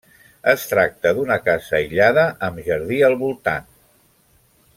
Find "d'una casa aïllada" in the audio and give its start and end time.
1.17-2.25